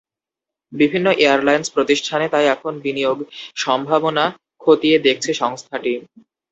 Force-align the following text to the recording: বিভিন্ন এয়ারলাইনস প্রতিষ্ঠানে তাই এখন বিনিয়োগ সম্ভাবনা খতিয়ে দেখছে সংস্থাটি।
বিভিন্ন 0.73 1.07
এয়ারলাইনস 1.19 1.67
প্রতিষ্ঠানে 1.75 2.25
তাই 2.29 2.45
এখন 2.47 2.73
বিনিয়োগ 2.83 3.17
সম্ভাবনা 3.55 4.25
খতিয়ে 4.61 4.97
দেখছে 4.99 5.31
সংস্থাটি। 5.33 5.91